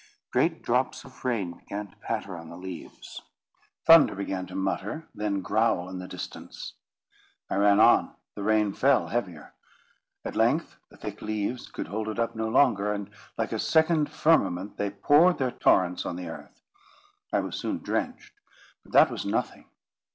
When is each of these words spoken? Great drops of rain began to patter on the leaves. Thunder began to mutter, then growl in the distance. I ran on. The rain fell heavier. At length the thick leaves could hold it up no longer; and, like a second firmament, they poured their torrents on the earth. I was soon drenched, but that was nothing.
Great 0.31 0.63
drops 0.63 1.03
of 1.03 1.23
rain 1.23 1.51
began 1.51 1.87
to 1.87 1.95
patter 1.97 2.35
on 2.35 2.49
the 2.49 2.57
leaves. 2.57 3.21
Thunder 3.85 4.15
began 4.15 4.47
to 4.47 4.55
mutter, 4.55 5.07
then 5.13 5.43
growl 5.43 5.87
in 5.89 5.99
the 5.99 6.07
distance. 6.07 6.73
I 7.51 7.57
ran 7.57 7.79
on. 7.79 8.15
The 8.33 8.41
rain 8.41 8.73
fell 8.73 9.09
heavier. 9.09 9.53
At 10.25 10.35
length 10.35 10.75
the 10.89 10.97
thick 10.97 11.21
leaves 11.21 11.67
could 11.69 11.87
hold 11.89 12.07
it 12.09 12.17
up 12.17 12.35
no 12.35 12.47
longer; 12.49 12.91
and, 12.91 13.11
like 13.37 13.51
a 13.51 13.59
second 13.59 14.09
firmament, 14.09 14.75
they 14.77 14.89
poured 14.89 15.37
their 15.37 15.51
torrents 15.51 16.03
on 16.03 16.15
the 16.15 16.29
earth. 16.29 16.59
I 17.31 17.41
was 17.41 17.55
soon 17.57 17.77
drenched, 17.77 18.33
but 18.81 18.93
that 18.93 19.11
was 19.11 19.23
nothing. 19.23 19.67